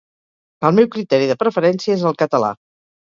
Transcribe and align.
El 0.69 0.73
meu 0.79 0.87
criteri 0.95 1.29
de 1.33 1.37
preferència 1.43 1.97
és 1.99 2.07
el 2.13 2.17
català. 2.23 2.51